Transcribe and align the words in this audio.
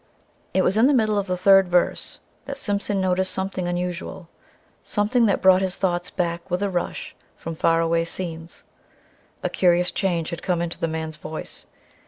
It 0.55 0.63
was 0.63 0.77
in 0.77 0.87
the 0.87 0.95
middle 0.95 1.19
of 1.19 1.27
the 1.27 1.37
third 1.37 1.67
verse 1.67 2.19
that 2.45 2.57
Simpson 2.57 2.99
noticed 2.99 3.31
something 3.31 3.67
unusual 3.67 4.29
something 4.81 5.27
that 5.27 5.43
brought 5.43 5.61
his 5.61 5.75
thoughts 5.75 6.09
back 6.09 6.49
with 6.49 6.63
a 6.63 6.71
rush 6.71 7.15
from 7.37 7.55
faraway 7.55 8.03
scenes. 8.05 8.63
A 9.43 9.47
curious 9.51 9.91
change 9.91 10.31
had 10.31 10.41
come 10.41 10.59
into 10.59 10.79
the 10.79 10.87
man's 10.87 11.17
voice. 11.17 11.67